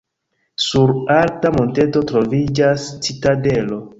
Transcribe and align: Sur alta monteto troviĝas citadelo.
Sur 0.67 0.93
alta 1.15 1.51
monteto 1.57 2.03
troviĝas 2.13 2.89
citadelo. 3.09 3.81